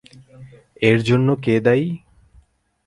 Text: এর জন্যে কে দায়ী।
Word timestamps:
এর 0.81 0.97
জন্যে 1.03 1.33
কে 1.43 1.55
দায়ী। 1.65 1.85